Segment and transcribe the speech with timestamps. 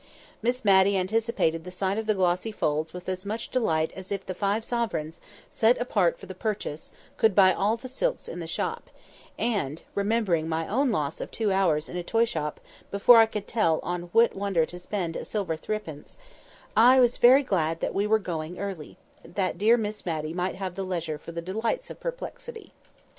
[0.41, 4.25] Miss Matty anticipated the sight of the glossy folds with as much delight as if
[4.25, 8.47] the five sovereigns, set apart for the purchase, could buy all the silks in the
[8.47, 8.89] shop;
[9.37, 12.59] and (remembering my own loss of two hours in a toyshop
[12.89, 16.17] before I could tell on what wonder to spend a silver threepence)
[16.75, 20.79] I was very glad that we were going early, that dear Miss Matty might have
[20.79, 22.73] leisure for the delights of perplexity.